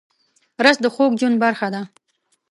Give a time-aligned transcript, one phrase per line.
[0.63, 1.81] رس د خوږ ژوند برخه ده